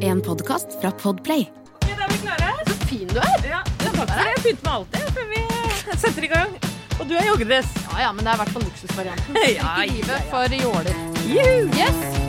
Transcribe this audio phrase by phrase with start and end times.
[0.00, 1.40] En podkast fra Podplay.
[1.74, 2.52] Ok, da er vi klare.
[2.66, 3.48] Så fin du er!
[3.50, 4.16] Ja, takk for det.
[4.24, 6.54] Jeg pynter meg alltid før vi setter i gang.
[6.96, 7.74] Og du er joggedress.
[7.90, 9.36] Ja ja, men det er i hvert fall luksusvarianten.
[9.42, 11.04] Ja, ja, ja, livet for jåler.
[11.28, 12.25] Yes!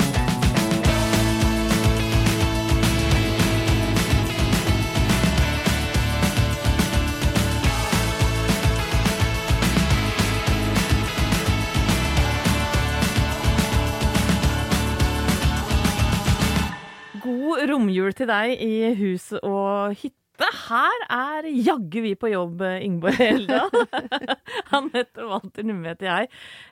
[17.78, 20.24] Romjul til deg i hus og hytte.
[20.38, 23.72] Her er jaggu vi på jobb, Ingeborg Heldal.
[24.78, 26.28] Anette Walter Numme heter jeg.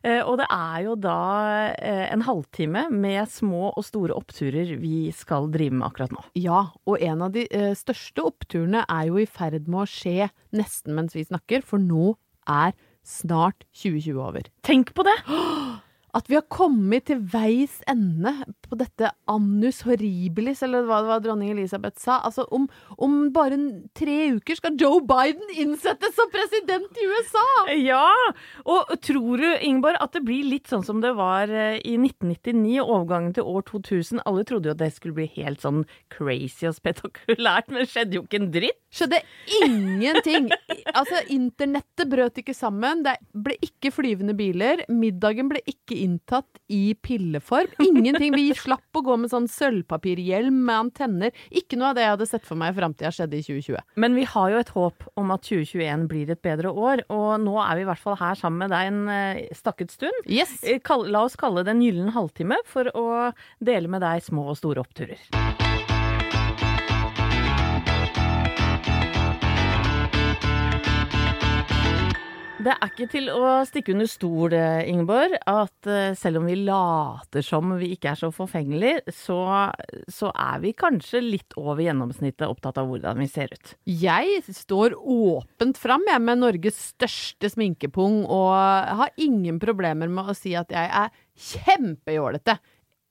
[0.06, 1.16] Eh, Og det er jo da
[1.74, 6.22] eh, en halvtime med små og store oppturer vi skal drive med akkurat nå.
[6.38, 10.30] Ja, og en av de eh, største oppturene er jo i ferd med å skje
[10.54, 12.14] nesten mens vi snakker, for nå
[12.46, 14.46] er snart 2020 over.
[14.66, 15.18] Tenk på det!
[16.16, 18.32] At vi har kommet til veis ende
[18.64, 22.22] på dette annus horribilis, eller hva det var dronning Elisabeth sa.
[22.24, 22.70] Altså, om,
[23.04, 23.58] om bare
[23.98, 27.46] tre uker skal Joe Biden innsettes som president i USA!
[27.76, 28.08] Ja!
[28.64, 32.80] Og tror du, Ingeborg, at det blir litt sånn som det var eh, i 1999,
[32.86, 34.24] overgangen til år 2000?
[34.26, 38.20] Alle trodde jo at det skulle bli helt sånn crazy og spetakulært, men det skjedde
[38.20, 38.80] jo ikke en dritt.
[38.96, 39.20] Skjedde
[39.66, 40.48] ingenting.
[40.96, 43.02] Altså, internettet brøt ikke sammen.
[43.04, 44.86] Det ble ikke flyvende biler.
[44.88, 47.74] Middagen ble ikke inntatt i pilleform.
[47.86, 48.36] Ingenting.
[48.36, 51.36] Vi slapp å gå med sånn sølvpapirhjelm med antenner.
[51.52, 53.84] Ikke noe av det jeg hadde sett for meg i framtida skjedde i 2020.
[54.02, 57.58] Men vi har jo et håp om at 2021 blir et bedre år, og nå
[57.66, 60.26] er vi i hvert fall her sammen med deg en eh, stakket stund.
[60.30, 60.58] Yes.
[60.64, 63.06] Eh, La oss kalle det en gyllen halvtime for å
[63.64, 65.65] dele med deg små og store oppturer.
[72.66, 76.56] Det er ikke til å stikke under stol, eh, Ingeborg, at eh, selv om vi
[76.66, 79.38] later som vi ikke er så forfengelige, så,
[80.10, 83.76] så er vi kanskje litt over gjennomsnittet opptatt av hvordan vi ser ut.
[83.86, 88.58] Jeg står åpent fram jeg, med Norges største sminkepung, og
[89.04, 92.58] har ingen problemer med å si at jeg er kjempejålete.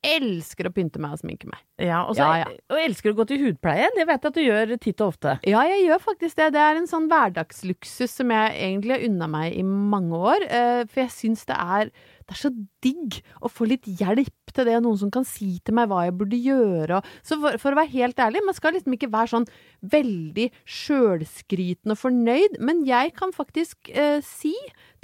[0.05, 1.61] Elsker å pynte meg og sminke meg.
[1.81, 2.51] Ja, også, Ja, ja.
[2.71, 3.89] og elsker å gå til hudpleie.
[3.97, 5.39] Det vet jeg at du gjør titt og ofte.
[5.49, 6.53] Ja, jeg gjør faktisk det.
[6.53, 10.45] Det er en sånn hverdagsluksus som jeg egentlig har unna meg i mange år.
[10.51, 11.91] eh, For jeg syns det er
[12.25, 12.49] det er så
[12.81, 16.15] digg å få litt hjelp til det, noen som kan si til meg hva jeg
[16.17, 16.97] burde gjøre.
[16.97, 19.47] og- Så for, for å være helt ærlig, man skal liksom ikke være sånn
[19.85, 24.55] veldig sjølskrytende og fornøyd, men jeg kan faktisk eh, si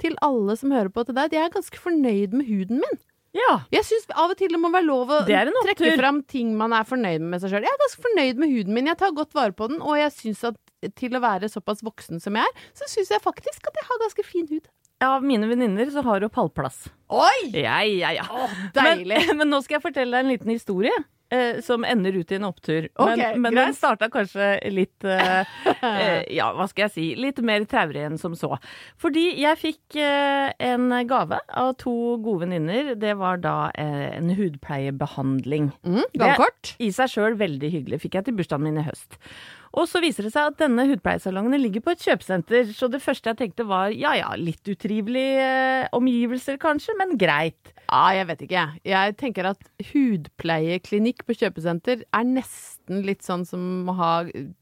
[0.01, 2.99] til alle som hører på til deg, at jeg er ganske fornøyd med huden min.
[3.37, 3.61] Ja.
[3.71, 6.87] Jeg syns av og til det må være lov å trekke fram ting man er
[6.87, 7.65] fornøyd med med seg sjøl.
[7.65, 8.89] Jeg er ganske fornøyd med huden min.
[8.91, 10.59] Jeg tar godt vare på den, og jeg syns at
[10.97, 14.01] til å være såpass voksen som jeg er, så syns jeg faktisk at jeg har
[14.03, 14.69] ganske fin hud.
[15.01, 16.83] Av mine venninner så har du pallplass.
[17.09, 17.49] Oi!
[17.57, 18.27] Ja, ja, ja.
[18.75, 19.23] deilig.
[19.31, 20.93] Men, men nå skal jeg fortelle deg en liten historie.
[21.31, 22.89] Eh, som ender ut i en opptur.
[22.99, 23.69] Men men greit.
[23.69, 25.47] den starta kanskje litt eh,
[25.87, 27.05] eh, Ja, hva skal jeg si?
[27.15, 28.57] Litt mer traurig enn som så.
[28.99, 32.93] Fordi jeg fikk eh, en gave av to gode venninner.
[32.99, 35.71] Det var da eh, en hudpleiebehandling.
[35.87, 36.75] Mm, Gavekort.
[36.83, 38.03] I seg sjøl veldig hyggelig.
[38.03, 39.15] Fikk jeg til bursdagen min i høst.
[39.71, 43.31] Og så viser det seg at denne hudpleiesalongen ligger på et kjøpesenter, så det første
[43.31, 47.71] jeg tenkte var ja ja, litt utrivelige eh, omgivelser kanskje, men greit.
[47.85, 48.65] Ja, jeg vet ikke.
[48.87, 54.11] Jeg tenker at hudpleieklinikk på kjøpesenter er nesten litt sånn som å ha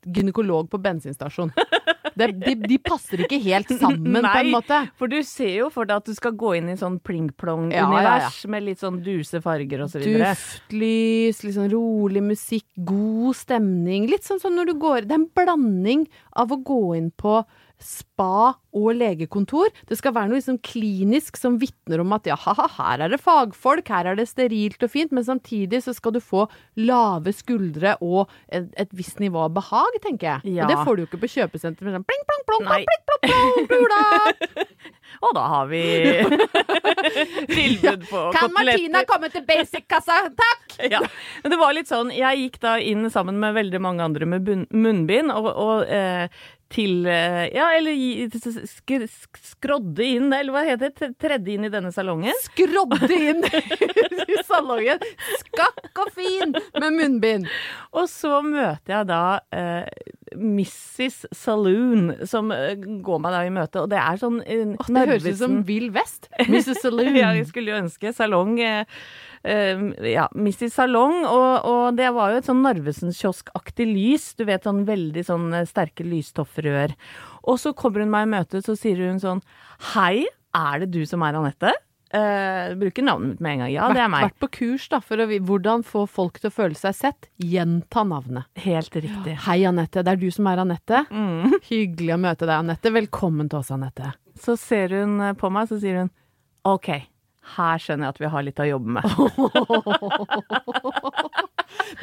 [0.05, 1.53] gynekolog på bensinstasjon.
[2.19, 4.81] Det, de, de passer ikke helt sammen, på en Nei, måte.
[4.99, 8.67] For du ser jo for deg at du skal gå inn i sånn pling-plong-univers med
[8.67, 10.33] litt sånn duse farger og så videre.
[10.35, 14.09] Duftlys, litt sånn rolig musikk, god stemning.
[14.11, 16.05] Litt sånn som når du går Det er en blanding
[16.39, 17.41] av å gå inn på
[17.79, 19.71] spa og legekontor.
[19.89, 23.21] Det skal være noe liksom klinisk som vitner om at ja, haha, her er det
[23.23, 26.45] fagfolk, her er det sterilt og fint, men samtidig så skal du få
[26.77, 30.55] lave skuldre og et, et visst nivå av behag, tenker jeg.
[30.59, 30.67] Ja.
[30.67, 33.21] Og det får du jo ikke på kjøpesenter med sånn pling, plong, plong, plong, plong,
[33.29, 34.03] plong, bula.
[35.25, 35.79] Og da har vi
[37.49, 40.65] tilbud på Kan Martina komme til basic-kassa, takk?
[40.89, 41.01] Ja.
[41.43, 44.45] Men det var litt sånn, jeg gikk da inn sammen med veldig mange andre med
[44.47, 46.29] bunn- munnbind, og, og eh,
[46.73, 47.95] til eh, Ja, eller
[48.39, 49.69] sk sk
[50.05, 51.11] inn, eller hva heter det?
[51.21, 52.33] Tredde inn i denne salongen.
[52.45, 53.43] skrådde inn
[54.29, 55.03] i salongen.
[55.41, 57.49] Skakk og fin med munnbind.
[57.93, 59.23] Og så møter jeg da
[59.55, 61.25] eh, Mrs.
[61.35, 65.27] Saloon, som eh, går meg da i møte, og det er sånn eh, Det høres
[65.27, 66.29] ut som Vill Vest.
[66.45, 66.79] Mrs.
[66.83, 67.11] Saloon.
[67.17, 69.01] Ja, jeg skulle jo ønske salong eh,
[69.43, 70.75] eh, Ja, Mrs.
[70.77, 74.31] Salong, og, og det var jo et sånn Narvesen-kioskaktig lys.
[74.39, 76.95] Du vet, sånn veldig sånn sterke lystoffrør.
[77.49, 79.43] Og så kommer hun meg i møte, så sier hun sånn
[79.93, 81.73] Hei, er det du som er Anette?
[82.09, 83.73] Eh, bruker navnet mitt med en gang.
[83.73, 84.23] Ja, det er meg.
[84.29, 87.29] vært på kurs da, for å, hvordan få folk til å føle seg sett.
[87.37, 88.49] Gjenta navnet.
[88.63, 89.35] Helt riktig.
[89.45, 90.01] Hei, Anette.
[90.05, 91.03] Det er du som er Anette.
[91.13, 91.59] Mm.
[91.69, 92.93] Hyggelig å møte deg, Anette.
[92.95, 94.15] Velkommen til oss, Anette.
[94.41, 96.09] Så ser hun eh, på meg, så sier hun
[96.67, 96.89] OK,
[97.55, 99.05] her skjønner jeg at vi har litt å jobbe med.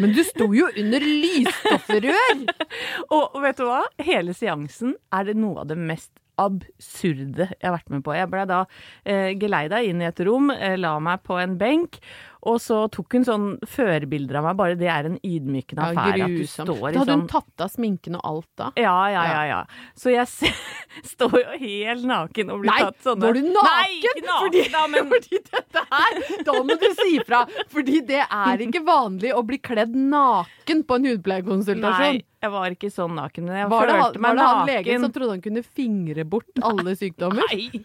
[0.00, 2.44] Men du sto jo under lysstofferør!
[3.16, 3.82] Og vet du hva?
[4.02, 8.14] Hele seansen er det noe av det mest absurde jeg har vært med på.
[8.16, 8.62] Jeg ble da
[9.04, 12.00] eh, geleida inn i et rom, eh, la meg på en benk,
[12.42, 14.56] og så tok hun sånn førbilder av meg.
[14.56, 17.28] Bare det er en ydmykende Ja, affære at du står i Da hadde sånn hun
[17.32, 18.68] tatt av sminken og alt da.
[18.76, 19.60] ja, ja, ja, ja.
[19.96, 20.26] Så jeg
[21.16, 23.72] står jo helt naken og blir Nei, tatt sånne var du naken?
[23.72, 27.42] Nei, ikke naken, Fordi, da, men fordi dette her, da må du si fra.
[27.72, 32.20] Fordi det er ikke vanlig å bli kledd naken på en hudpleiekonsultasjon.
[32.20, 33.50] Nei, jeg var ikke sånn naken.
[33.56, 34.22] Jeg Var det, han- var naken.
[34.22, 37.42] var det han legen som trodde han kunne fingre bort alle sykdommer?
[37.50, 37.84] Nei!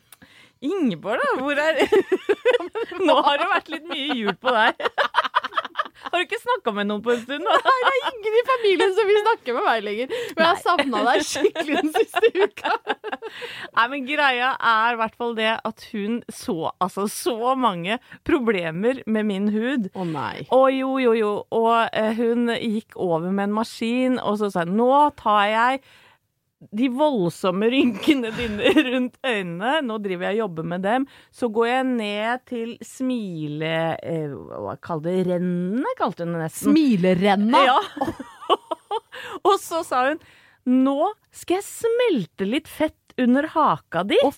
[0.62, 1.42] Ingeborg, da?
[1.42, 1.80] Hvor er
[3.08, 4.86] Nå har det vært litt mye jul på deg.
[6.02, 7.46] Har du ikke snakka med noen på en stund?
[7.46, 7.58] da?
[7.62, 10.16] Det er ingen i familien som vil snakke med meg lenger.
[10.34, 12.74] Men jeg har savna deg skikkelig den siste uka.
[13.78, 19.04] Nei, men greia er i hvert fall det at hun så altså så mange problemer
[19.06, 19.92] med min hud.
[19.94, 20.48] Å nei.
[20.52, 21.34] Å jo, jo, jo.
[21.62, 24.92] Og eh, hun gikk over med en maskin, og så sa hun nå
[25.22, 25.84] tar jeg
[26.70, 31.08] de voldsomme rynkene dine rundt øynene, nå driver jeg og jobber med dem.
[31.34, 33.74] Så går jeg ned til smile...
[34.04, 35.26] Eh, hva kalte det?
[35.32, 36.70] Rennene, kalte hun det nesten.
[36.70, 37.64] Smilerenna.
[37.66, 37.80] Ja.
[39.48, 40.22] og så sa hun
[40.62, 44.18] nå skal jeg smelte litt fett under haka di.
[44.24, 44.36] oh,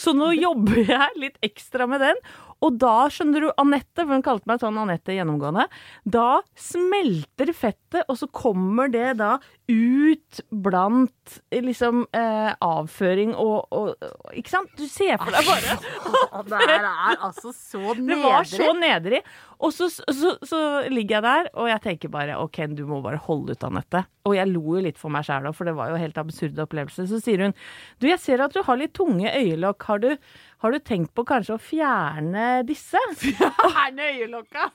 [0.00, 2.20] Så nå jobber jeg litt ekstra med den.
[2.64, 5.66] Og da, skjønner du, Anette, for hun kalte meg sånn Anette gjennomgående,
[6.08, 9.34] da smelter fettet, og så kommer det da
[9.70, 14.72] ut blant liksom eh, avføring og, og og- Ikke sant?
[14.76, 15.76] Du ser for deg bare
[16.50, 18.08] Det her er altså så nedrig.
[18.14, 19.20] Det var så nedrig.
[19.64, 20.58] Og så, så, så
[20.92, 24.02] ligger jeg der, og jeg tenker bare OK, du må bare holde ut, Anette.
[24.28, 26.58] Og jeg lo jo litt for meg sjæl òg, for det var jo helt absurd
[26.66, 27.06] opplevelse.
[27.08, 27.54] Så sier hun
[28.02, 29.86] du, jeg ser at du har litt tunge øyelokk.
[29.88, 30.10] Har du,
[30.64, 33.00] har du tenkt på kanskje å fjerne disse?
[33.20, 34.70] Fjerne øyelokka!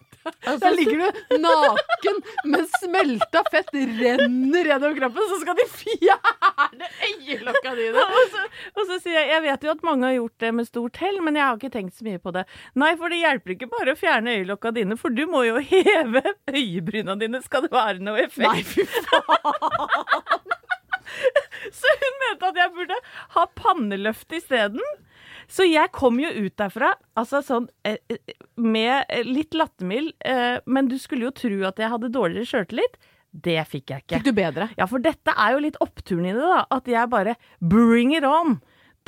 [0.45, 2.19] Der ligger du naken
[2.51, 8.03] med smelta fett renner gjennom kroppen, så skal de fjerne øyelokka dine!
[8.19, 8.45] Og så,
[8.75, 11.19] og så sier jeg jeg vet jo at mange har gjort det med stort hell,
[11.25, 12.45] men jeg har ikke tenkt så mye på det.
[12.77, 16.21] Nei, for det hjelper ikke bare å fjerne øyelokka dine, for du må jo heve
[16.53, 18.45] øyebryna dine, skal det være noe effekt.
[18.45, 20.57] Nei, fy faen!
[21.81, 22.97] Så hun mente at jeg burde
[23.35, 24.83] ha panneløft isteden.
[25.49, 30.13] Så jeg kom jo ut derfra altså sånn, eh, eh, med eh, litt lattermild,
[30.69, 32.99] men du skulle jo tro at jeg hadde dårligere sjøltillit.
[33.29, 34.19] Det fikk jeg ikke.
[34.19, 34.69] Fikk du bedre?
[34.77, 36.63] Ja, for dette er jo litt oppturen i det, da.
[36.73, 38.57] At jeg bare bring it on.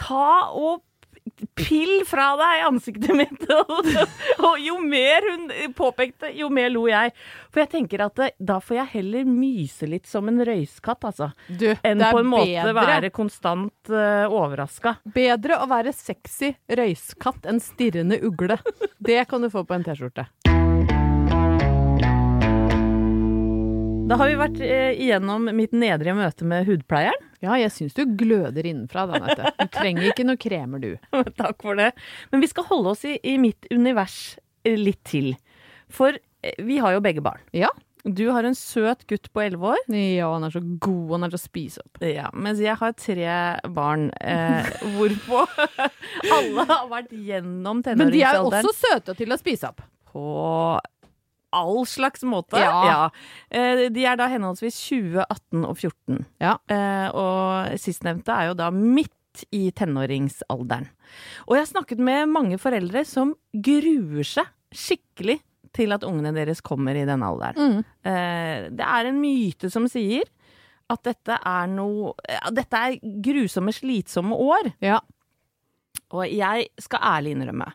[0.01, 0.83] Ta og
[1.55, 3.45] pill fra deg i ansiktet mitt.
[3.61, 3.87] Og,
[4.45, 7.11] og jo mer hun påpekte, jo mer lo jeg.
[7.51, 11.31] For jeg tenker at eh, da får jeg heller myse litt som en røyskatt, altså.
[11.47, 14.97] Du, Enn på en måte bedre, være konstant uh, overraska.
[15.13, 18.59] bedre å være sexy røyskatt enn stirrende ugle.
[18.97, 20.29] Det kan du få på en T-skjorte.
[24.11, 27.30] Da har vi vært eh, igjennom mitt nedre møte med hudpleieren.
[27.41, 29.53] Ja, jeg syns du gløder innenfra, da, Nette.
[29.57, 30.91] Du trenger ikke noe kremer, du.
[31.41, 31.91] Takk for det.
[32.33, 35.33] Men vi skal holde oss i, i mitt univers eh, litt til.
[35.91, 37.41] For eh, vi har jo begge barn.
[37.57, 37.71] Ja.
[38.03, 39.81] Du har en søt gutt på elleve år.
[39.93, 42.01] Ja, han er så god, han er til å spise opp.
[42.05, 43.35] Ja, mens jeg har tre
[43.73, 45.43] barn, eh, hvorpå
[46.37, 48.01] alle har vært gjennom tenåringsalderen.
[48.01, 49.85] Men de er jo også søte til å spise opp.
[50.11, 50.23] på
[51.55, 52.59] all slags måte.
[52.59, 52.81] Ja.
[52.87, 53.89] Ja.
[53.91, 56.25] de er da henholdsvis 20, 18 og 14.
[56.43, 56.55] Ja.
[56.71, 60.89] Eh, og sistnevnte er jo da midt i tenåringsalderen.
[61.47, 65.39] Og jeg har snakket med mange foreldre som gruer seg skikkelig
[65.75, 67.79] til at ungene deres kommer i denne alderen.
[67.79, 67.89] Mm.
[68.03, 70.27] Eh, det er en myte som sier
[70.91, 72.11] at dette er noe
[72.51, 74.73] Dette er grusomme, slitsomme år.
[74.83, 74.99] Ja.
[76.11, 77.69] Og jeg skal ærlig innrømme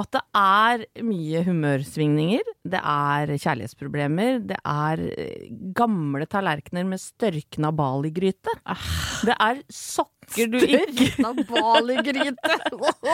[0.00, 2.46] at det er mye humørsvingninger.
[2.72, 4.38] Det er kjærlighetsproblemer.
[4.48, 8.54] Det er eh, gamle tallerkener med størkna baligryte.
[9.28, 12.56] Det er sokker du ikke Størkna Baligryte!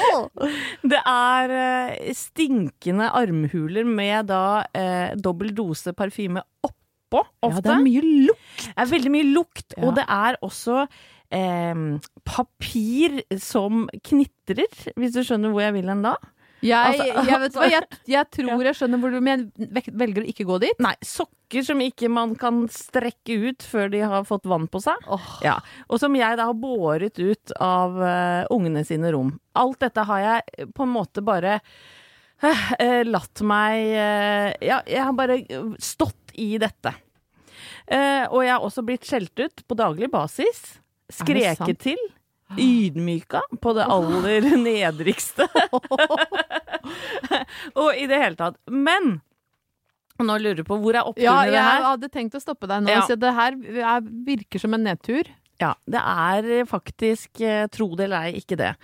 [0.92, 4.42] Det er eh, stinkende armhuler med da
[4.76, 7.58] eh, dobbel dose parfyme oppå, ofte.
[7.58, 8.66] Ja, det er mye lukt.
[8.68, 9.82] Det er veldig mye lukt, Ja.
[9.88, 10.84] og det er også
[11.34, 11.84] eh,
[12.28, 16.14] papir som knitrer, hvis du skjønner hvor jeg vil hen da.
[16.64, 20.24] Jeg, Altså, jeg vet hva, jeg, jeg tror jeg skjønner hvor du Men jeg velger
[20.24, 20.82] å ikke gå dit.
[20.82, 25.06] Nei, sokker som ikke man kan strekke ut før de har fått vann på seg.
[25.06, 25.30] Oh.
[25.44, 29.36] Ja, Og som jeg da har båret ut av uh, ungene sine rom.
[29.58, 31.58] Alt dette har jeg på en måte bare
[32.42, 35.42] uh, latt meg uh, Ja, jeg har bare
[35.82, 36.94] stått i dette.
[37.88, 40.78] Eh, og jeg har også blitt skjelt ut på daglig basis.
[41.12, 42.00] Skreket til.
[42.56, 45.48] Ydmyka på det aller nedrigste.
[47.82, 48.56] og i det hele tatt.
[48.70, 49.18] Men
[50.18, 52.82] nå lurer du på hvor er Ja, det det jeg hadde tenkt å stoppe deg
[52.82, 52.90] nå.
[52.90, 53.04] Ja.
[53.06, 55.28] Så det her er, virker som en nedtur.
[55.58, 58.74] Ja, det er faktisk, eh, tro det eller ei, ikke det.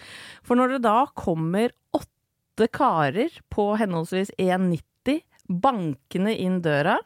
[0.47, 6.97] For når det da kommer åtte karer på henholdsvis 1,90 bankende inn døra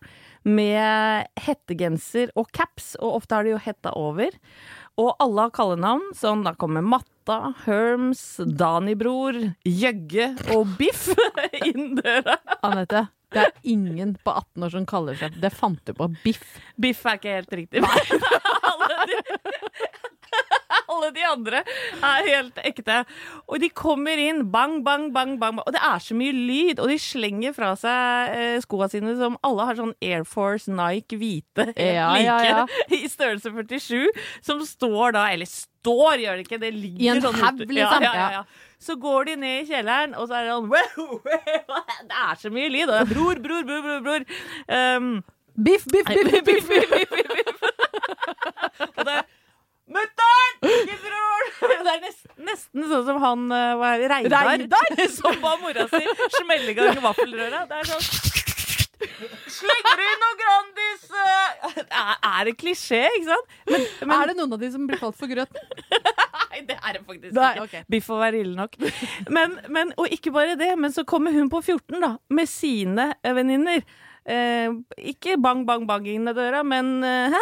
[0.48, 4.32] med hettegenser og caps, og ofte har de jo hetta over,
[4.98, 8.22] og alle har kallenavn, sånn da kommer Matta, Herms,
[8.58, 9.38] Dani-bror,
[9.68, 11.06] Jøgge og Biff
[11.68, 12.38] inn døra.
[12.66, 16.08] Anette, det er ingen på 18 år som kaller seg Det fant du på.
[16.24, 16.56] Biff.
[16.80, 17.84] Biff er ikke helt riktig.
[19.10, 19.18] de,
[20.98, 21.62] alle de andre
[22.02, 23.02] er helt ekte.
[23.46, 25.60] Og de kommer inn, bang, bang, bang, bang.
[25.64, 29.38] Og det er så mye lyd, og de slenger fra seg eh, skoa sine som
[29.46, 32.66] alle har sånn Air Force Nike hvite, Ja, like, ja, ja.
[32.98, 34.08] i størrelse 47,
[34.44, 38.04] som står da, eller står, gjør det ikke, det ligger I en sånn haug, liksom.
[38.04, 38.44] Ja, ja, ja.
[38.82, 41.16] Så går de ned i kjelleren, og så er det sånn wow,
[41.72, 42.86] wow, Det er så mye lyd.
[42.86, 44.06] Og det er bror, bror, bror, bror.
[44.06, 44.30] bror.
[44.70, 45.10] Um,
[45.58, 46.68] Biff, biff, biff, biff, biff.
[46.68, 47.62] biff, biff, biff, biff.
[48.94, 49.24] Og det er
[49.88, 50.56] Mutter'n!
[50.72, 51.44] Ikke bror!
[51.88, 54.90] Det er nesten, nesten sånn som han eh, hva er Reidar, Reidar?
[55.18, 56.02] som ba mora si
[56.36, 57.64] smelle i gang vaffelrøra.
[57.70, 58.34] Det er sånn
[58.98, 61.04] Slenger du inn noe Grandis?
[61.14, 61.68] eh?
[61.78, 63.52] Det er, er det klisjé, ikke sant?
[63.70, 65.70] Men, men Er det noen av de som blir kalt for grøten?
[66.50, 67.64] Nei, det er det faktisk ikke.
[67.68, 67.84] Okay.
[67.94, 68.74] Biff får være ille nok.
[69.30, 73.12] Men, men, og ikke bare det, men så kommer hun på 14 da, med sine
[73.22, 73.86] eh, venninner.
[74.28, 74.74] Eh,
[75.14, 77.38] ikke bang, bang, bang inn i døra, men eh,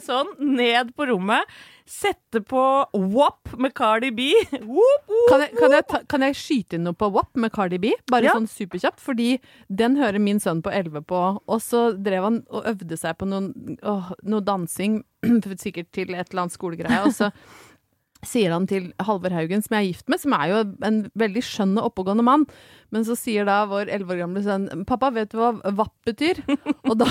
[0.00, 1.44] sånn, ned på rommet.
[1.84, 2.62] Sette på
[2.94, 4.30] WAP med Cardi B.
[4.52, 7.52] Whoop, whoop, Kan jeg, kan, jeg ta, kan jeg skyte inn noe på WAP med
[7.52, 7.92] Cardi B?
[8.10, 8.32] Bare Ja.
[8.32, 9.00] sånn superkjapt.
[9.02, 13.18] Fordi den hører min sønn på 11 på, og så drev han og øvde seg
[13.18, 15.02] på noen, åh, noe dansing,
[15.58, 17.02] sikkert til et eller annet skolegreie.
[17.04, 17.32] Og så
[18.26, 21.42] sier han til Halvor Haugen, som jeg er gift med, som er jo en veldig
[21.46, 22.46] skjønn og oppegående mann,
[22.94, 26.42] men så sier da vår 11 år gamle sønn 'Pappa, vet du hva VAP betyr?'
[26.90, 27.10] og da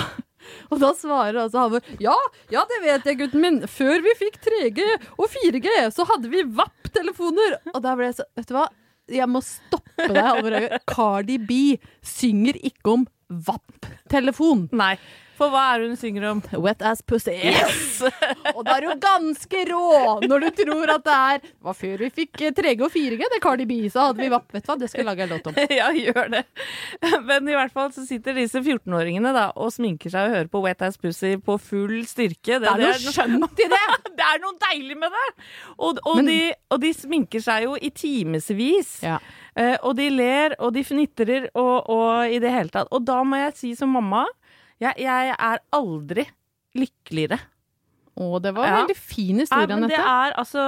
[0.74, 2.15] og da svarer altså Halvor ja,
[2.50, 3.60] ja, det vet jeg, gutten min.
[3.70, 7.60] Før vi fikk 3G og 4G, så hadde vi VAP-telefoner.
[7.75, 8.68] Og da ble jeg så Vet du hva?
[9.12, 10.86] Jeg må stoppe deg, Halvor Haugen.
[10.89, 11.60] Cardi B
[12.06, 14.65] synger ikke om VAP-telefon.
[14.75, 14.96] Nei,
[15.41, 16.41] for hva er det hun synger om?
[16.62, 17.33] Wet ass pussy.
[18.55, 19.86] og da er du ganske rå
[20.27, 23.25] når du tror at det er Det var før vi fikk eh, 3G og 4G,
[23.33, 24.10] det Cardi B, sa.
[24.12, 25.60] hadde vi vapp, Vet du hva, det skal jeg lage en låt om.
[25.79, 26.43] ja, gjør det.
[27.27, 30.63] Men i hvert fall så sitter disse 14-åringene da og sminker seg og hører på
[30.65, 32.60] Wet Ass Pussy på full styrke.
[32.62, 33.83] Det er noe skjønt i det!
[34.19, 35.27] det er noe deilig med det!
[35.77, 36.39] Og, og, Men- de,
[36.71, 39.00] og de sminker seg jo i timevis.
[39.05, 39.17] Ja.
[39.55, 42.91] Eh, og de ler, og de fnitrer, og, og i det hele tatt.
[42.95, 44.24] Og da må jeg si som mamma,
[44.81, 46.27] jeg, jeg er aldri
[46.77, 47.39] lykkeligere.
[48.21, 48.79] Å, det var en Ja.
[48.83, 50.09] veldig fin historie, men det Anette.
[50.27, 50.63] er altså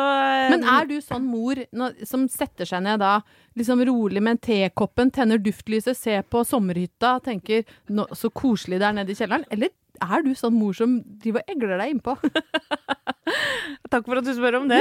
[0.53, 3.17] Men er du sånn mor nå- som setter seg ned da,
[3.59, 8.87] liksom rolig med en tekoppen, tenner duftlyset, ser på sommerhytta, tenker nå, så koselig det
[8.87, 9.43] er nede i kjelleren?
[9.51, 9.69] Eller
[10.01, 12.15] er du sånn mor som driver og egler deg innpå?
[13.93, 14.79] Takk for at du spør om det.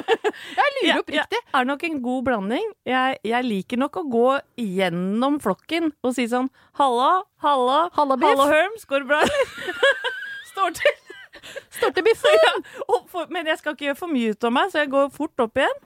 [0.58, 1.38] Jeg lurer Ja, oppriktig.
[1.40, 2.66] Jeg er nok en god blanding.
[2.88, 4.26] Jeg, jeg liker nok å gå
[4.60, 6.48] gjennom flokken og si sånn
[6.80, 10.02] Halla, halla, Halla, halla hallo Herms, går det bra, eller?
[10.52, 10.98] Står til.
[11.72, 12.36] Står til biffen!
[12.42, 15.42] Ja, men jeg skal ikke gjøre for mye ut av meg, så jeg går fort
[15.44, 15.80] opp igjen.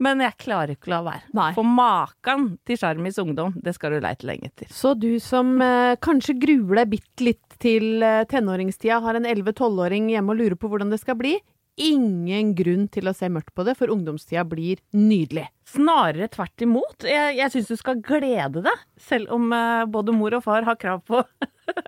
[0.00, 1.26] Men jeg klarer ikke å la være.
[1.36, 1.50] Nei.
[1.56, 4.70] For maken til Sjarmis ungdom, det skal du leite lenge etter.
[4.72, 10.10] Så du som eh, kanskje gruer deg bitte litt til eh, tenåringstida, har en 11-12-åring
[10.12, 11.36] hjemme og lurer på hvordan det skal bli,
[11.80, 15.46] ingen grunn til å se mørkt på det, for ungdomstida blir nydelig.
[15.70, 17.06] Snarere tvert imot.
[17.06, 20.78] Jeg, jeg syns du skal glede deg, selv om uh, både mor og far har
[20.80, 21.22] krav på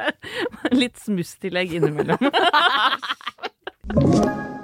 [0.81, 2.31] litt smusstillegg innimellom.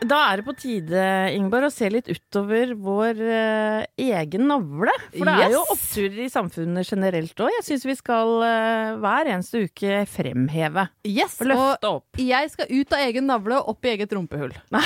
[0.00, 1.00] Da er det på tide,
[1.36, 4.92] Ingeborg, å se litt utover vår uh, egen navle.
[5.12, 7.50] For det er jo oppturer i samfunnet generelt òg.
[7.58, 12.20] Jeg syns vi skal uh, hver eneste uke fremheve Yes, og løfte opp.
[12.22, 14.54] Jeg skal ut av egen navle og opp i eget rumpehull.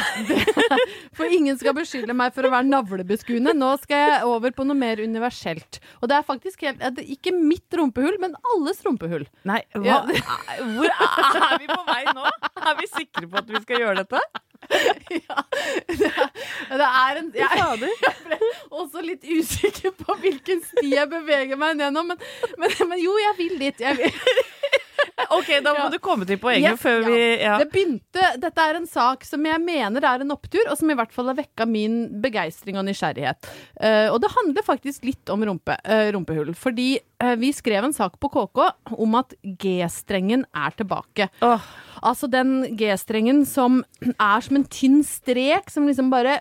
[1.16, 3.54] For ingen skal beskylde meg for å være navlebeskuende.
[3.54, 5.78] Nå skal jeg over på noe mer universelt.
[6.02, 9.28] Og det er faktisk helt, det er ikke mitt rumpehull, men alles rumpehull.
[9.46, 10.00] Nei, hva, Ja.
[10.74, 12.26] hvor er, er vi på vei nå?
[12.64, 14.24] Er vi sikre på at vi skal gjøre dette?
[16.74, 17.48] Det er en, jeg,
[18.04, 18.38] jeg ble
[18.70, 22.24] også litt usikker på hvilken sti jeg beveger meg gjennom, men,
[22.58, 23.84] men, men jo, jeg vil dit.
[23.84, 24.22] Jeg vil.
[25.36, 27.56] OK, da må du komme til poenget Yes, før vi ja.
[27.60, 30.96] Det begynte, dette er en sak som jeg mener er en opptur, og som i
[30.98, 33.48] hvert fall har vekka min begeistring og nysgjerrighet.
[33.78, 36.54] Uh, og det handler faktisk litt om rumpe, uh, rumpehull.
[36.58, 36.88] Fordi
[37.22, 38.62] uh, vi skrev en sak på KK
[38.94, 41.28] om at G-strengen er tilbake.
[41.44, 41.62] Oh.
[42.04, 43.82] Altså den G-strengen som
[44.14, 46.40] er som en tynn strek som liksom bare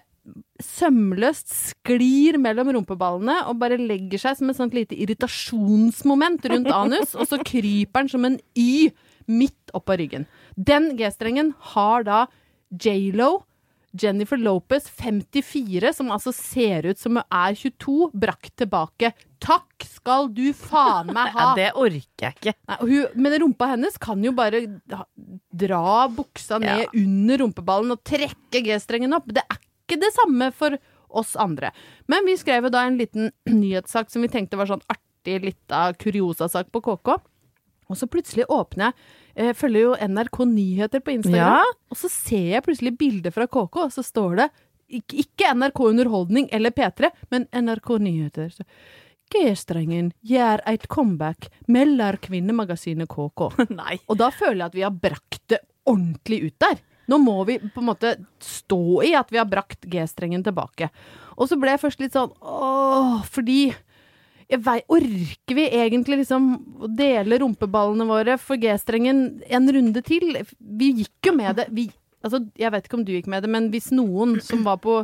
[0.64, 7.16] sømløst sklir mellom rumpeballene og bare legger seg som et sånt lite irritasjonsmoment rundt anus,
[7.16, 8.92] og så kryper den som en Y
[9.28, 10.26] midt oppå ryggen.
[10.58, 12.26] Den G-strengen har da
[12.74, 13.44] J.Lo,
[13.94, 19.12] Jennifer Lopez, 54, som altså ser ut som hun er 22, brakt tilbake.
[19.44, 21.52] Takk skal du faen meg ha!
[21.60, 22.56] det orker jeg ikke.
[22.72, 24.64] Nei, hun, men rumpa hennes kan jo bare
[25.54, 26.90] dra buksa ned Ja.
[27.04, 29.30] under rumpeballen og trekke G-strengen opp.
[29.30, 30.78] Det er ikke det samme for
[31.14, 31.72] oss andre.
[32.10, 35.92] Men vi skrev jo da en liten nyhetssak som vi tenkte var sånn artig lita
[36.00, 37.16] kuriosasak på KK.
[37.92, 41.64] Og så plutselig åpner jeg Jeg følger jo NRK Nyheter på Instagram.
[41.66, 41.78] Ja.
[41.90, 44.46] Og så ser jeg plutselig bilder fra KK, og så står det
[44.94, 48.52] ikke NRK Underholdning eller P3, men NRK Nyheter.
[48.54, 48.66] Så,
[49.34, 53.48] G-strengen gjør et comeback, melder kvinnemagasinet KK.
[53.82, 53.98] Nei.
[54.06, 56.82] Og da føler jeg at vi har brakt det ordentlig ut der.
[57.12, 60.90] Nå må vi på en måte stå i at vi har brakt G-strengen tilbake.
[61.36, 63.74] Og så ble jeg først litt sånn åh, fordi
[64.64, 70.38] vei, Orker vi egentlig liksom å dele rumpeballene våre for G-strengen en runde til?
[70.60, 71.68] Vi gikk jo med det.
[71.74, 71.88] Vi,
[72.24, 75.02] altså, jeg vet ikke om du gikk med det, men hvis noen som var på,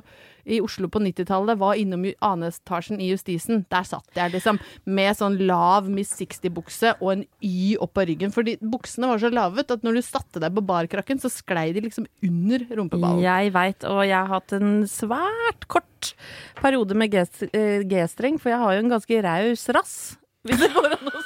[0.49, 4.59] i Oslo på 90-tallet var innom anestasjen i Justisen, der satt jeg liksom
[4.89, 8.33] med sånn lav Miss 60-bukse og en Y av ryggen.
[8.33, 11.85] Fordi buksene var så lavet at når du satte deg på barkrakken, så sklei de
[11.85, 13.21] liksom under rumpeballen.
[13.25, 16.13] Jeg veit, og jeg har hatt en svært kort
[16.59, 19.97] periode med eh, G-streng, for jeg har jo en ganske raus rass.
[20.47, 21.18] Hvis det går an å.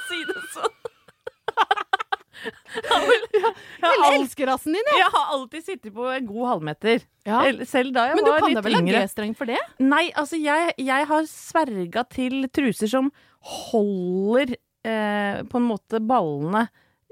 [3.84, 5.00] Jeg elsker rassen din, jeg!
[5.02, 7.04] jeg har alltid sittet på en god halvmeter.
[7.28, 7.42] Ja.
[7.70, 9.02] Selv da jeg Men du kan da litt vel ha yngre.
[9.06, 9.60] G-streng for det?
[9.84, 13.12] Nei, altså jeg, jeg har sverga til truser som
[13.72, 16.66] holder eh, på en måte ballene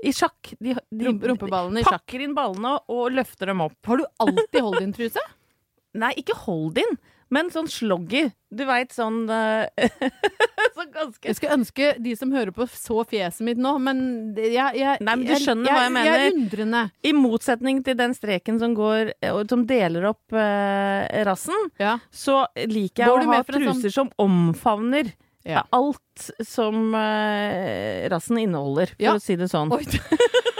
[0.03, 0.53] i sjakk.
[0.59, 2.01] De, de, Rump- rumpeballene i sjakk.
[2.05, 3.77] Pakker inn ballene og løfter dem opp.
[3.87, 5.23] Har du alltid hold in truse?
[6.01, 6.97] Nei, ikke hold in,
[7.31, 8.25] men sånn sloggy.
[8.51, 9.69] Du veit sånn eh,
[10.75, 14.01] Sånn ganske Jeg skulle ønske de som hører på, så fjeset mitt nå, men
[14.35, 16.09] jeg, jeg Nei, men du skjønner hva jeg mener.
[16.11, 16.83] Jeg er undrende.
[17.07, 21.97] I motsetning til den streken som går eh, Som deler opp eh, rassen, Ja.
[22.11, 25.13] så liker jeg å ha sånn- truser som omfavner
[25.47, 25.63] Ja.
[25.73, 29.15] alt som eh, rassen inneholder, for Ja.
[29.17, 29.71] å si det sånn.
[29.73, 29.81] Oi,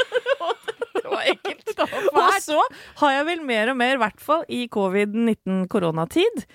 [1.31, 1.73] ekkelt.
[2.11, 2.59] Og så
[3.01, 6.45] har jeg vel mer og mer, i hvert fall i covid-19-koronatid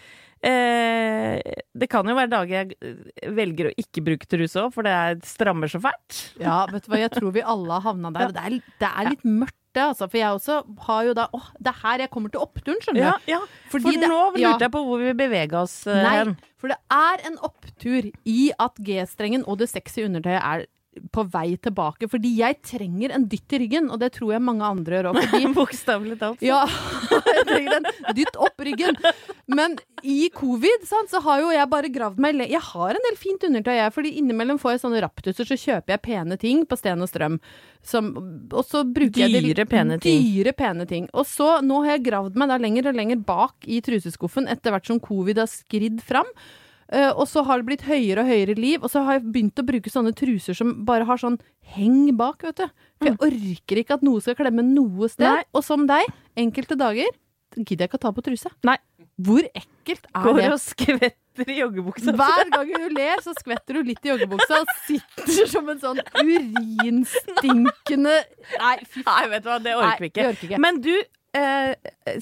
[0.46, 1.40] eh,
[1.76, 5.20] Det kan jo være dager jeg velger å ikke bruke truse òg, for det er,
[5.26, 6.22] strammer så fælt.
[6.42, 8.34] Ja, vet du hva, jeg tror vi alle har havna der.
[8.34, 10.08] Det er, det er litt mørkt, altså.
[10.08, 13.02] For jeg også har jo da Åh, det er her jeg kommer til oppturen, skjønner
[13.02, 13.08] du.
[13.08, 13.16] ja.
[13.36, 13.40] ja.
[13.72, 14.54] For det- nå lurte ja.
[14.66, 16.36] jeg på hvor vi bevega oss eh, Nei, hen.
[16.60, 20.66] for det er en opptur i at G-strengen og det sexy undertøyet er
[21.12, 22.08] på vei tilbake.
[22.10, 25.36] Fordi jeg trenger en dytt i ryggen, og det tror jeg mange andre gjør òg.
[25.56, 26.44] Bokstavelig talt.
[26.44, 26.62] Ja,
[27.36, 28.98] jeg trenger en dytt opp ryggen.
[29.50, 33.18] Men i covid sant, så har jo jeg bare gravd meg Jeg har en del
[33.20, 33.94] fint undertøy, jeg.
[33.94, 37.40] Fordi innimellom får jeg sånne raptuser, så kjøper jeg pene ting på Sten og Strøm.
[37.86, 38.12] Som,
[38.50, 40.24] og så bruker jeg det Dyre, pene ting.
[40.26, 41.06] Dyre, pene ting.
[41.14, 44.74] Og så, nå har jeg gravd meg da lenger og lenger bak i truseskuffen etter
[44.74, 46.28] hvert som covid har skridd fram.
[46.92, 49.58] Eh, og så har det blitt høyere og høyere liv, og så har jeg begynt
[49.58, 51.38] å bruke sånne truser som bare har sånn
[51.74, 52.66] heng bak, vet du.
[53.00, 55.26] For jeg orker ikke at noe skal klemme noe sted.
[55.26, 55.42] Nei.
[55.56, 56.06] Og som deg,
[56.38, 57.10] enkelte dager
[57.56, 58.52] gidder jeg ikke å ta på truse.
[58.68, 58.76] Nei.
[59.16, 60.48] Hvor ekkelt er Går det?
[60.52, 62.12] og skvetter i joggebuksa.
[62.16, 66.00] Hver gang du ler, så skvetter du litt i joggebuksa og sitter som en sånn
[66.20, 68.14] urinstinkende
[68.60, 70.26] Nei, fy Nei, vet du hva, det orker vi ikke.
[70.36, 70.60] ikke.
[70.62, 70.92] Men du,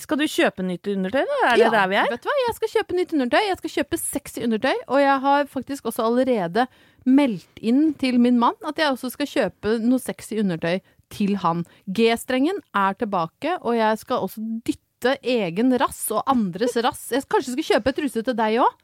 [0.03, 1.39] skal du kjøpe nytt undertøy, da?
[1.53, 2.11] Er det der vi er?
[2.13, 3.41] Vet du hva, jeg skal kjøpe nytt undertøy.
[3.49, 4.75] Jeg skal kjøpe sexy undertøy.
[4.89, 6.67] Og jeg har faktisk også allerede
[7.05, 10.81] meldt inn til min mann at jeg også skal kjøpe noe sexy undertøy
[11.15, 11.65] til han.
[11.87, 17.11] G-strengen er tilbake, og jeg skal også dytte egen rass og andres rass.
[17.13, 18.79] Jeg kanskje skal kjøpe truse til deg òg?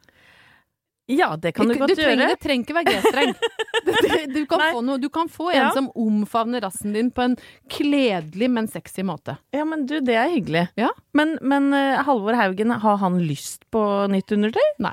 [1.10, 2.28] Ja, det kan du Du godt du gjøre.
[2.30, 3.34] det trenger ikke være G-streng.
[3.80, 4.02] Du,
[4.34, 5.70] du, kan få noe- du kan få en Ja.
[5.74, 7.36] som omfavner rassen din på en
[7.72, 9.38] kledelig, men sexy måte.
[9.56, 10.66] Ja, men du, det er hyggelig.
[10.78, 10.90] Ja.
[11.16, 14.66] Men, men uh, Halvor Haugen, har han lyst på nytt undertøy?
[14.84, 14.92] Nei.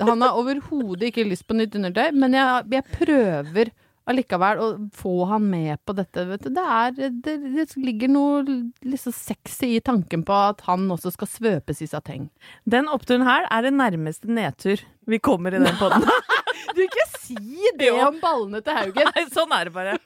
[0.00, 3.72] Han har overhodet ikke lyst på nytt undertøy, men jeg, jeg prøver
[4.10, 6.24] allikevel å få han med på dette.
[6.30, 6.50] Vet du.
[6.56, 11.30] Det, er, det, det ligger noe så sexy i tanken på at han også skal
[11.30, 12.28] svøpes i sateng.
[12.68, 16.06] Den oppturen her er det nærmeste nedtur vi kommer i den podden.
[16.76, 19.08] Du ikke si det om ballene til Haugen!
[19.10, 19.96] Nei, sånn er det bare.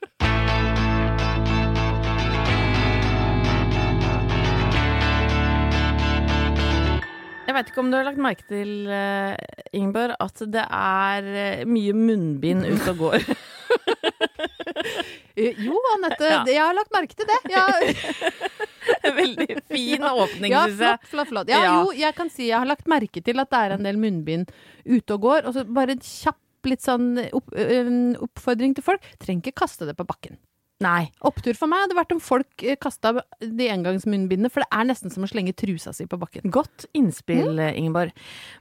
[7.45, 9.35] Jeg veit ikke om du har lagt merke til, eh,
[9.77, 13.27] Ingeborg, at det er eh, mye munnbind ute og går.
[15.37, 16.45] Eh, Jo, Anette, Ja.
[16.47, 17.39] jeg har lagt merke til det.
[17.51, 17.65] Ja,
[19.17, 20.99] Veldig fin åpning, ja syns jeg.
[21.01, 21.49] flott, flott, flott.
[21.53, 21.75] Ja, Ja.
[21.83, 24.51] jo, jeg kan si jeg har lagt merke til at det er en del munnbind
[24.87, 25.47] ute og går.
[25.49, 26.39] Og så bare en kjapp
[26.71, 29.03] litt sånn opp, ø, oppfordring til folk.
[29.21, 30.39] Trenger ikke kaste det på bakken.
[30.83, 31.07] Nei.
[31.25, 35.25] Opptur for meg hadde vært om folk kasta de engangsmunnbindene, for det er nesten som
[35.25, 36.51] å slenge trusa si på bakken.
[36.53, 37.79] Godt innspill, mm.
[37.79, 38.11] Ingeborg.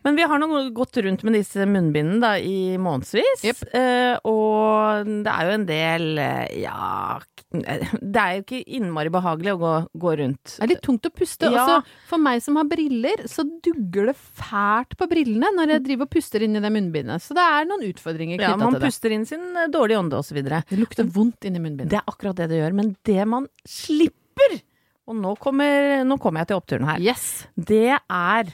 [0.05, 3.43] Men vi har nå gått rundt med disse munnbindene da, i månedsvis.
[3.47, 3.63] yep.
[3.73, 7.17] Eh, og det er jo en del eh, Ja
[7.53, 9.73] Det er jo ikke innmari behagelig å gå,
[10.05, 10.55] gå rundt.
[10.55, 11.49] Det er litt tungt å puste.
[11.49, 11.63] Ja.
[11.63, 16.09] Også for meg som har briller, så dugger det fælt på brillene når jeg driver
[16.09, 17.25] og puster inn i det munnbindet.
[17.25, 18.79] Så det er noen utfordringer knytta ja, til det.
[18.79, 20.41] Man puster inn sin eh, dårlige ånde osv.
[20.43, 22.02] Det Det lukter vondt inni munnbindet.
[22.03, 22.77] Er akkurat det det gjør.
[22.77, 24.59] Men det man slipper
[25.03, 27.01] Og nå kommer, nå kommer jeg til oppturen her.
[27.03, 27.45] Yes!
[27.55, 28.53] Det er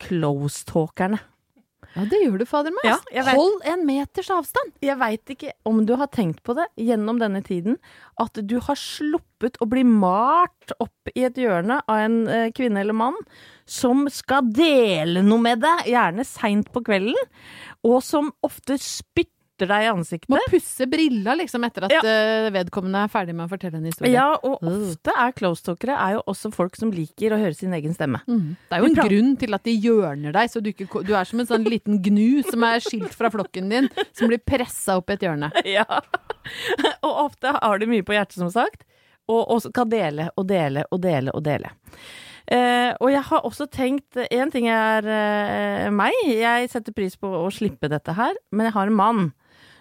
[0.00, 1.18] close-talkerne.
[1.96, 2.86] Ja, det gjør du, fader meg.
[2.86, 3.24] Ja.
[3.34, 4.70] Hold en meters avstand.
[4.84, 7.80] Jeg veit ikke om du har tenkt på det gjennom denne tiden,
[8.22, 12.84] at du har sluppet å bli malt opp i et hjørne av en eh, kvinne
[12.84, 13.18] eller mann
[13.66, 17.18] som skal dele noe med deg, gjerne seint på kvelden,
[17.86, 19.34] og som ofte spytter
[19.68, 20.28] deg i ansiktet.
[20.32, 22.00] Må pusse brilla liksom etter at Ja.
[22.00, 24.12] eh, vedkommende er ferdig med å fortelle en historie.
[24.12, 24.68] Ja, og Mm.
[24.94, 28.20] ofte er close-talkere er jo også folk som liker å høre sin egen stemme.
[28.28, 28.56] Mm.
[28.70, 31.24] Det er jo en grunn til at de hjørner deg, så du, ikke, du er
[31.24, 35.10] som en sånn liten gnu som er skilt fra flokken din, som blir pressa opp
[35.10, 35.50] i et hjørne.
[35.66, 35.84] Ja.
[37.02, 38.84] og ofte har de mye på hjertet, som sagt,
[39.28, 41.70] og, og kan dele og dele og dele og dele.
[42.50, 47.28] Uh, og jeg har også tenkt Én ting er uh, meg, jeg setter pris på
[47.28, 49.20] å slippe dette her, men jeg har en mann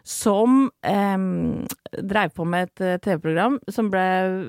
[0.10, 1.18] som eh,
[1.98, 4.04] dreiv på med et eh, TV-program som ble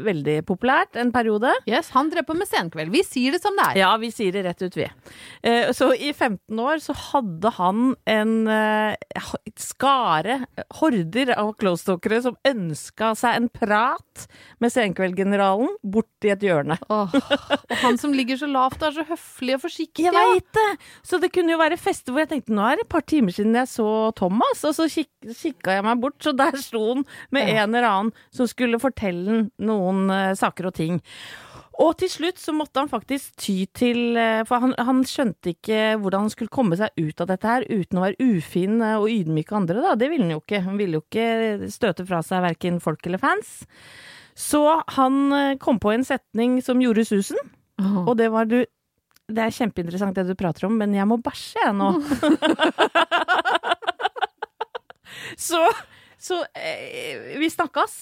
[0.07, 1.53] veldig populært en periode.
[1.68, 2.92] Yes, Han drev på med senkveld.
[2.94, 3.81] Vi sier det som det er.
[3.83, 4.88] Ja, vi sier det rett ut, vi.
[5.46, 10.40] Eh, så i 15 år så hadde han en eh, skare,
[10.81, 14.26] horder av close-talkere som ønska seg en prat
[14.61, 16.76] med Senkveld-generalen borti et hjørne.
[16.92, 20.07] Åh, og han som ligger så lavt og er så høflig og forsiktig.
[20.09, 20.68] Jeg veit det!
[21.07, 23.35] Så det kunne jo være fester hvor jeg tenkte nå er det et par timer
[23.35, 27.05] siden jeg så Thomas, og så kik kikka jeg meg bort, så der sto han
[27.35, 31.01] med en eller annen som skulle fortelle noen uh, saker og ting.
[31.81, 35.97] Og til slutt så måtte han faktisk ty til eh, For han, han skjønte ikke
[36.03, 39.09] hvordan han skulle komme seg ut av dette her uten å være ufin eh, og
[39.09, 39.95] ydmyke andre, da.
[39.97, 40.61] Det ville han jo ikke.
[40.66, 43.62] Han ville jo ikke støte fra seg verken folk eller fans.
[44.37, 44.61] Så
[44.97, 47.40] han kom på en setning som gjorde susen.
[47.81, 48.05] oh.
[48.11, 48.61] Og det var du
[49.31, 51.90] Det er kjempeinteressant det du prater om, men jeg må bæsje jeg nå.
[55.49, 55.64] så
[56.20, 57.94] så eh, vi snakkes.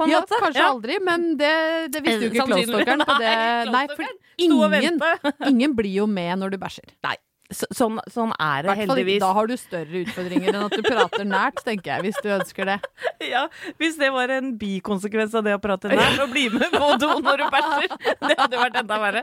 [0.00, 0.38] på en ja, måte.
[0.40, 0.68] kanskje Ja.
[0.72, 1.54] aldri, men det,
[1.92, 3.02] det visste jo ikke close-talkeren.
[3.20, 4.04] det- Nei, for
[4.38, 5.00] ingen,
[5.52, 6.94] ingen blir jo med når du bæsjer.
[7.50, 9.18] Så, sånn, sånn er det heldigvis.
[9.18, 12.64] Da har du større utfordringer enn at du prater nært, tenker jeg, hvis du ønsker
[12.70, 12.76] det.
[13.30, 13.42] Ja,
[13.76, 17.10] Hvis det var en bikonsekvens av det å prate nært og bli med på do
[17.20, 19.22] når du bæsjer, det hadde vært enda verre.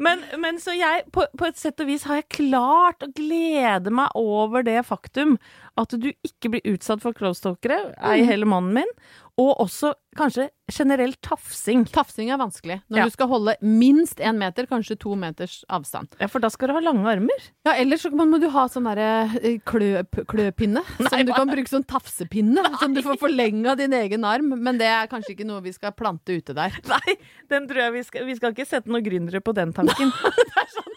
[0.00, 3.92] Men, men så jeg, på, på et sett og vis har jeg klart å glede
[3.92, 5.34] meg over det faktum
[5.78, 8.92] at du ikke blir utsatt for close-talkere, ei heller mannen min,
[9.38, 11.84] og også kanskje generell tafsing.
[11.94, 13.04] Tafsing er vanskelig når Ja.
[13.06, 16.08] du skal holde minst én meter, kanskje to meters avstand.
[16.18, 17.38] Ja, For da skal du ha lange armer.
[17.64, 21.70] Ja, ellers så må du ha sånn derre eh, klø, kløpinne, som du kan bruke
[21.70, 24.50] som tafsepinne, som du får forlenga din egen arm.
[24.58, 26.74] Men det er kanskje ikke noe vi skal plante ute der.
[26.90, 27.14] Nei,
[27.48, 30.10] den tror jeg vi skal, vi skal ikke sette noen gründere på den tanken.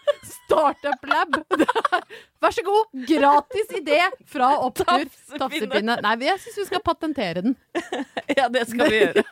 [0.52, 1.38] Startup Lab!
[2.44, 5.06] Vær så god, gratis idé fra Opptur.
[5.40, 5.96] Tafsepinne.
[6.04, 7.56] Nei, jeg syns vi skal patentere den.
[8.40, 9.24] ja, det skal vi gjøre.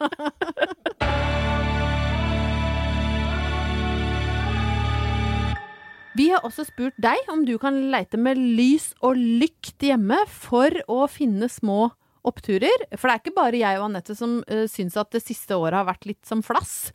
[6.19, 10.73] Vi har også spurt deg om du kan leite med lys og lykt hjemme for
[10.91, 11.93] å finne små
[12.27, 12.83] oppturer.
[12.97, 15.79] For det er ikke bare jeg og Anette som uh, syns at det siste året
[15.79, 16.89] har vært litt som flass.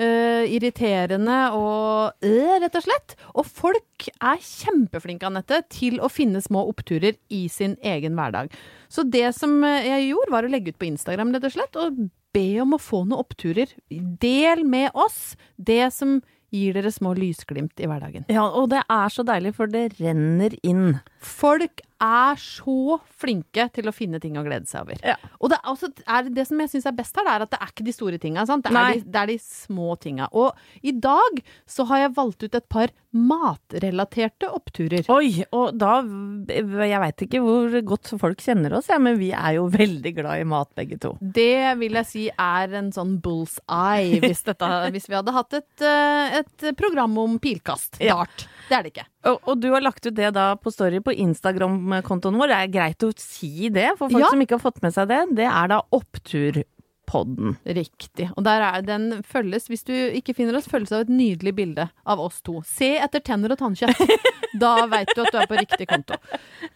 [0.00, 3.16] Eh, irriterende og uh, rett og slett.
[3.34, 8.52] Og folk er kjempeflinke, Anette, til å finne små oppturer i sin egen hverdag.
[8.90, 11.80] Så det som eh, jeg gjorde, var å legge ut på Instagram, rett og slett,
[11.80, 12.02] og
[12.34, 13.72] be om å få noen oppturer.
[13.90, 16.20] Del med oss det som
[16.54, 18.26] gir dere små lysglimt i hverdagen.
[18.30, 20.98] Ja, og det er så deilig, for det renner inn.
[21.20, 25.00] Folk er så flinke til å finne ting å glede seg over.
[25.04, 25.18] Ja.
[25.36, 27.58] Og det, også, er det, som jeg syns er best her, det er at det
[27.60, 28.46] er ikke de store tinga.
[28.48, 30.30] Det, de- det er de små tinga.
[30.32, 35.04] Og i dag så har jeg valgt ut et par matrelaterte oppturer.
[35.12, 35.98] Oi, og da
[36.48, 40.40] Jeg veit ikke hvor godt folk kjenner oss, ja, men vi er jo veldig glad
[40.40, 41.12] i mat, begge to.
[41.20, 45.58] Det vil jeg si er en sånn bull's eye, hvis, dette, hvis vi hadde hatt
[45.60, 48.00] et, eh, et program om pilkast.
[48.00, 48.22] Ja.
[48.70, 49.09] Det er det ikke.
[49.28, 52.48] Og, og du har lagt ut det da på Story på Instagram-kontoen vår.
[52.52, 54.30] Det er greit å si det for folk Ja.
[54.32, 55.18] som ikke har fått med seg det.
[55.42, 57.56] Det er da Oppturpodden.
[57.66, 58.30] Riktig.
[58.36, 61.88] Og der er den følges, hvis du ikke finner oss, følges av et nydelig bilde
[62.06, 62.62] av oss to.
[62.64, 64.00] Se etter tenner og tannkjøtt.
[64.60, 66.16] Da veit du at du er på riktig konto.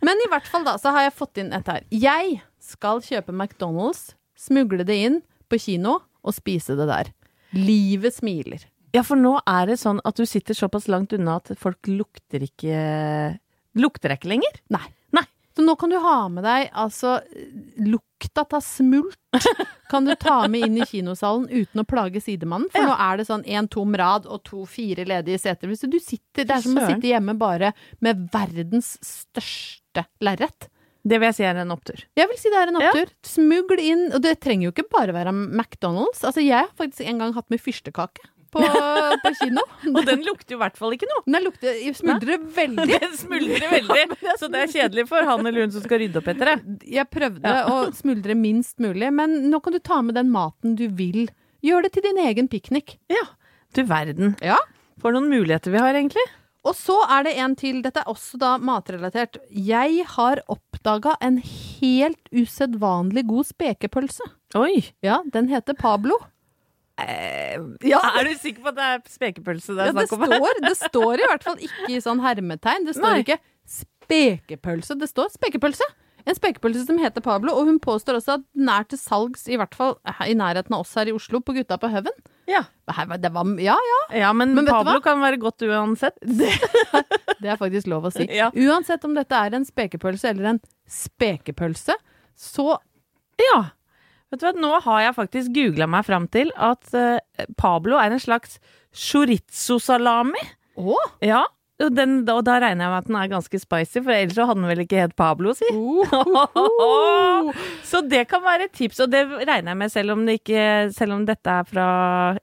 [0.07, 1.83] Men i hvert fall da, så har jeg fått inn et her.
[1.91, 5.17] Jeg skal kjøpe McDonald's, smugle det inn
[5.51, 7.11] på kino og spise det der.
[7.59, 8.63] Livet smiler.
[8.95, 12.45] Ja, for nå er det sånn at du sitter såpass langt unna at folk lukter
[12.47, 13.39] ikke
[13.75, 14.61] Lukter deg ikke lenger?
[14.71, 14.85] Nei.
[15.17, 15.25] Nei.
[15.57, 17.17] Så nå kan du ha med deg altså
[17.79, 19.19] lukta av smult
[19.91, 22.71] kan du ta med inn i kinosalen uten å plage sidemannen.
[22.73, 22.87] For Ja.
[22.93, 25.69] nå er det sånn én tom rad og to fire ledige seter.
[25.71, 30.69] Hvis du sitter, det er som å sitte hjemme bare med verdens største lerret.
[31.07, 32.01] Det vil jeg si er en opptur.
[32.17, 32.89] Jeg vil si det er en Ja.
[32.91, 33.11] opptur.
[33.23, 36.25] Smugl inn Og det trenger jo ikke bare være McDonald's.
[36.25, 38.25] Altså, jeg har faktisk en gang hatt med fyrstekake
[38.55, 38.65] på,
[39.25, 39.65] på kino.
[39.95, 41.25] Og den lukter jo i hvert fall ikke noe.
[41.27, 42.89] Den lukter smuldrer veldig.
[43.05, 44.05] Den smuldrer veldig,
[44.41, 46.59] så det er kjedelig for han eller hun som skal rydde opp etter det.
[46.97, 50.87] Jeg prøvde å smuldre minst mulig, men nå kan du ta med den maten du
[50.95, 51.27] vil.
[51.65, 52.99] Gjør det til din egen piknik.
[53.13, 53.27] Ja,
[53.75, 54.35] du verden.
[54.45, 54.61] Ja.
[55.03, 56.25] For noen muligheter vi har, egentlig.
[56.65, 59.37] Og så er det en til, dette er også da matrelatert.
[59.53, 64.31] Jeg har oppdaga en helt usedvanlig god spekepølse.
[64.57, 64.81] Oi.
[65.05, 66.17] Ja, den heter Pablo.
[66.95, 67.99] Ja.
[68.15, 70.25] Er du sikker på at det er spekepølse det er ja, snakk om?
[70.31, 72.87] står, det står i hvert fall ikke i sånn hermetegn.
[72.87, 73.25] Det står Nei.
[73.25, 75.89] ikke spekepølse, det står spekepølse.
[76.25, 79.59] En spekepølse som heter Pablo, og hun påstår også at den er til salgs, i
[79.61, 82.17] hvert fall i nærheten av oss her i Oslo, på Gutta på Høven.
[82.49, 82.63] Ja.
[82.89, 86.17] Det var, ja, ja, ja, men, Men Pablo kan være godt uansett.
[87.43, 88.25] det er faktisk lov å si.
[88.33, 88.49] Ja.
[88.57, 91.97] Uansett om dette er en spekepølse eller en spekepølse,
[92.37, 92.79] så
[93.41, 93.65] Ja.
[94.35, 98.15] Vet du hva, nå har jeg faktisk googla meg fram til at uh, Pablo er
[98.15, 98.59] en slags
[98.95, 100.43] chorizo-salami.
[100.75, 100.99] Oh.
[101.23, 101.45] Ja.
[101.83, 104.61] Og, den, og da regner jeg med at den er ganske spicy, for ellers hadde
[104.61, 105.67] den vel ikke hett Pablo, si.
[107.91, 110.67] så det kan være et tips, og det regner jeg med selv om, det ikke,
[110.95, 111.89] selv om dette er fra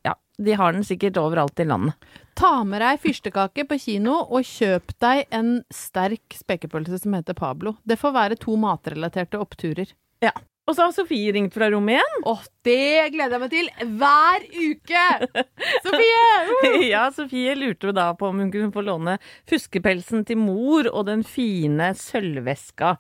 [0.04, 1.95] Ja, de har den sikkert overalt i landet.
[2.39, 7.77] Ta med deg fyrstekake på kino, og kjøp deg en sterk spekepølse som heter Pablo.
[7.88, 9.95] Det får være to matrelaterte oppturer.
[10.23, 10.36] Ja.
[10.71, 12.21] Og så har Sofie ringt fra rommet igjen.
[12.31, 13.65] Åh, det gleder jeg meg til
[13.99, 15.41] hver uke!
[15.84, 16.86] Sofie!
[16.88, 19.17] Ja, Sofie lurte da på om hun kunne få låne
[19.51, 22.93] fuskepelsen til mor og den fine sølvveska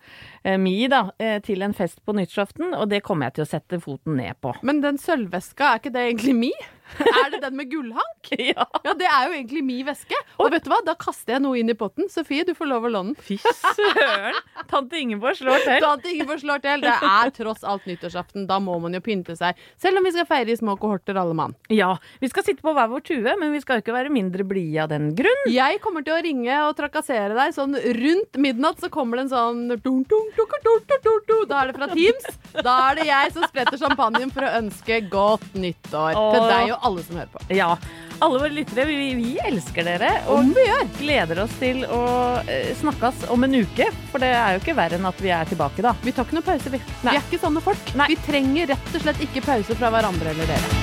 [0.43, 3.51] eh, mi da, eh, til en fest på nyttårsaften, og det kommer jeg til å
[3.53, 4.51] sette foten ned på.
[4.67, 6.51] Men den sølvveska, er ikke det egentlig mi?
[6.99, 8.33] Er det den med gullhank?
[8.51, 8.65] Ja.
[8.83, 10.17] Ja, det er jo egentlig mi veske.
[10.41, 12.09] Og vet du hva, da kaster jeg noe inn i potten.
[12.11, 13.23] Sofie, du får lov å låne den.
[13.23, 14.35] Fy søren!
[14.71, 15.83] Tante Ingeborg slår til.
[15.83, 16.83] Tante Ingeborg slår til.
[16.85, 18.45] Det er tross alt nyttårsaften.
[18.49, 19.59] Da må man jo pynte seg.
[19.81, 21.55] Selv om vi skal feire i små kohorter, alle mann.
[21.73, 24.45] Ja, vi skal sitte på hver vår tue, men vi skal jo ikke være mindre
[24.47, 25.43] blide av den grunn.
[25.51, 27.55] Jeg kommer til å ringe og trakassere deg.
[27.57, 31.43] Sånn rundt midnatt så kommer det en sånn dun, dun, dun.
[31.51, 32.39] Da er det fra Teams.
[32.61, 36.15] Da er det jeg som spretter champagnen for å ønske godt nyttår.
[36.15, 37.43] Til deg og alle som hører på.
[37.55, 37.73] Ja,
[38.21, 40.83] alle våre lyttere, vi, vi elsker dere, og Om vi gjør.
[40.99, 42.01] gleder oss til å
[42.45, 45.49] eh, snakkes om en uke, for det er jo ikke verre enn at vi er
[45.49, 45.95] tilbake da.
[46.05, 46.81] Vi tar ikke noe pause, vi.
[47.01, 47.15] Nei.
[47.15, 47.93] Vi er ikke sånne folk.
[47.97, 48.11] Nei.
[48.13, 50.79] Vi trenger rett og slett ikke pause fra hverandre eller dere.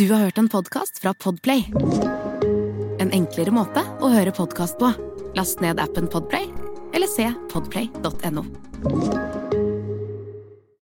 [0.00, 1.66] Du har hørt en podkast fra Podplay.
[3.00, 4.90] En enklere måte å høre podkast på.
[5.38, 6.48] Last ned appen Podplay,
[6.96, 9.49] eller se podplay.no.